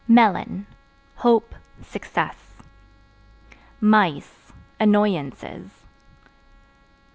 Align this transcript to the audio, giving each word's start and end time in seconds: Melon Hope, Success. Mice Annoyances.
Melon 0.07 0.65
Hope, 1.17 1.53
Success. 1.83 2.55
Mice 3.79 4.51
Annoyances. 4.79 5.69